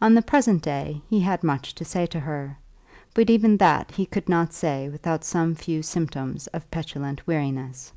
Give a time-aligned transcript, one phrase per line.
[0.00, 2.56] On the present day he had much to say to her,
[3.12, 7.92] but even that he could not say without some few symptoms of petulant weariness.